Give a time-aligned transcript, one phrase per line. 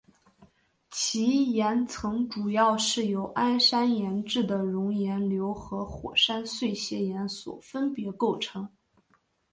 [0.89, 8.67] 其岩层主要是由安山岩质的熔岩流和火山碎屑岩所分别构成。